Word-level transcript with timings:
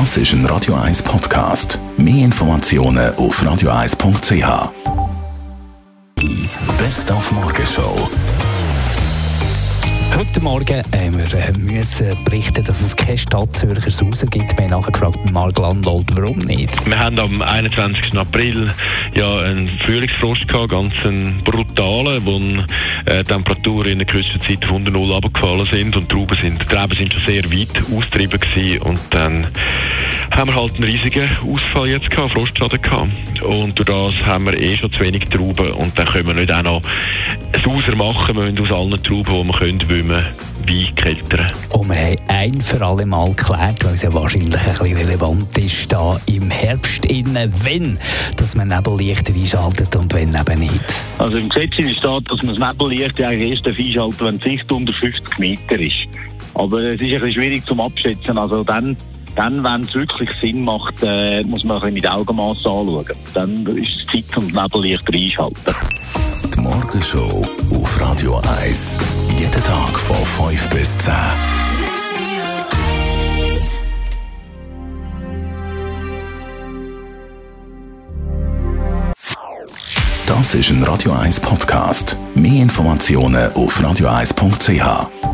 Das 0.00 0.16
ist 0.16 0.32
ein 0.32 0.44
Radio 0.46 0.74
1 0.74 1.04
Podcast. 1.04 1.78
Mehr 1.96 2.24
Informationen 2.24 3.14
auf 3.14 3.40
radio1.ch. 3.40 4.72
Best 6.80 7.12
auf 7.12 7.30
Morgenshow. 7.30 8.10
Heute 10.16 10.40
Morgen 10.40 10.84
haben 10.94 11.18
wir 11.18 11.34
äh, 11.34 11.52
müssen 11.52 12.16
berichten, 12.24 12.64
dass 12.64 12.82
es 12.82 12.94
keine 12.94 13.18
Stadtzürcher 13.18 13.90
Sauser 13.90 14.28
gibt. 14.28 14.56
Wir 14.56 14.64
haben 14.64 14.80
nachgefragt 14.80 15.18
bei 15.24 15.30
Mark 15.32 15.58
Landolt, 15.58 16.06
warum 16.16 16.38
nicht? 16.38 16.86
Wir 16.86 16.98
haben 16.98 17.18
am 17.18 17.42
21. 17.42 18.16
April 18.16 18.68
ja 19.16 19.38
einen 19.40 19.76
Frühlingsfrost 19.80 20.46
gehabt, 20.46 20.70
ganz 20.70 20.94
einen 21.04 21.38
brutalen, 21.38 22.24
wo 22.24 22.38
äh, 23.10 23.24
Temperaturen 23.24 23.90
in 23.90 23.98
der 23.98 24.06
kürzester 24.06 24.38
Zeit 24.38 24.64
von 24.64 24.84
0 24.84 25.14
abgefallen 25.14 25.66
sind 25.66 25.96
und 25.96 26.04
die 26.04 26.14
Trauben 26.14 26.38
sind, 26.40 26.62
die 26.62 26.66
Trauben 26.66 26.96
sind 26.96 27.12
schon 27.12 27.22
sehr 27.24 27.44
weit 27.44 27.82
austrieben 27.96 28.38
gewesen 28.38 28.82
und 28.82 29.00
dann 29.10 29.48
haben 30.36 30.50
wir 30.50 30.54
halt 30.54 30.74
einen 30.74 30.84
riesigen 30.84 31.28
Ausfall 31.50 31.88
jetzt 31.88 32.10
gehabt, 32.10 32.32
Frostschaden 32.32 32.80
gehabt. 32.80 33.42
Und 33.42 33.78
durch 33.78 33.86
das 33.86 34.26
haben 34.26 34.46
wir 34.46 34.54
eh 34.54 34.76
schon 34.76 34.92
zu 34.92 35.00
wenig 35.00 35.24
Trauben 35.24 35.70
und 35.72 35.98
dann 35.98 36.06
können 36.06 36.26
wir 36.26 36.34
nicht 36.34 36.52
auch 36.52 36.62
noch 36.62 36.82
sauser 37.64 37.94
machen, 37.96 38.36
wir 38.36 38.44
müssen 38.44 38.64
aus 38.64 38.72
allen 38.72 39.02
Trauben, 39.02 39.42
die 39.42 39.46
wir 39.46 39.58
können, 39.58 39.88
weil 39.88 40.08
wir 40.08 40.24
Wein 40.66 40.94
keltern. 40.94 41.46
Und 41.70 41.90
wir 41.90 41.96
haben 41.96 42.18
ein 42.28 42.62
für 42.62 42.84
alle 42.84 43.04
Mal 43.04 43.34
geklärt, 43.34 43.84
weil 43.84 43.94
es 43.94 44.02
ja 44.02 44.12
wahrscheinlich 44.14 44.54
ein 44.54 44.78
bisschen 44.78 44.96
relevant 44.96 45.58
ist, 45.58 45.92
da 45.92 46.18
im 46.26 46.50
Herbst 46.50 47.04
innen, 47.04 47.52
wenn 47.64 47.98
dass 48.36 48.54
man 48.54 48.68
Nebellichter 48.68 49.34
einschaltet 49.34 49.94
und 49.94 50.12
wenn 50.14 50.34
eben 50.34 50.60
nicht. 50.60 50.84
Also 51.18 51.36
im 51.36 51.48
Gesetz 51.48 51.74
steht, 51.74 52.02
dass 52.02 52.42
man 52.42 52.58
das 52.58 52.72
Nebellicht 52.72 53.20
eigentlich 53.20 53.50
erst 53.50 53.66
einschaltet, 53.66 54.20
wenn 54.22 54.38
die 54.38 54.50
Sicht 54.50 54.72
unter 54.72 54.92
50 54.92 55.38
Meter 55.38 55.78
ist. 55.78 56.08
Aber 56.54 56.80
es 56.80 57.00
ist 57.00 57.02
ein 57.02 57.20
bisschen 57.20 57.32
schwierig 57.32 57.66
zum 57.66 57.80
Abschätzen. 57.80 58.38
Also 58.38 58.64
dann 58.64 58.96
dann, 59.34 59.62
wenn 59.64 59.82
es 59.82 59.94
wirklich 59.94 60.30
Sinn 60.40 60.64
macht, 60.64 61.02
äh, 61.02 61.42
muss 61.44 61.64
man 61.64 61.82
ein 61.82 61.94
mit 61.94 62.08
Augenmaß 62.08 62.58
anschauen. 62.58 63.04
Dann 63.32 63.66
ist 63.66 64.00
es 64.00 64.06
Zeit, 64.06 64.36
um 64.36 64.52
das 64.52 64.62
Nebellicht 64.62 65.12
einschalten. 65.12 65.74
Die 66.54 66.60
Morgenshow 66.60 67.46
auf 67.70 68.00
Radio 68.00 68.40
1. 68.62 68.98
Jeden 69.38 69.50
Tag 69.50 69.98
von 69.98 70.50
5 70.50 70.70
bis 70.70 70.98
10. 70.98 71.12
Das 80.26 80.54
ist 80.54 80.70
ein 80.70 80.82
Radio 80.82 81.12
1 81.12 81.40
Podcast. 81.40 82.16
Mehr 82.34 82.62
Informationen 82.62 83.52
auf 83.52 83.78
radio1.ch. 83.80 85.33